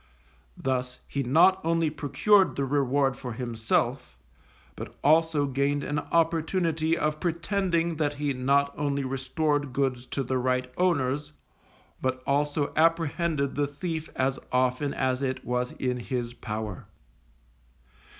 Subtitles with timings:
[0.57, 4.17] Thus he not only procured the reward for himself,
[4.75, 10.39] but also gained an opportunity of pretending that he not only restored goods to the
[10.39, 11.33] right owners,
[12.01, 16.87] but also apprehended the thief as often as it was in his power.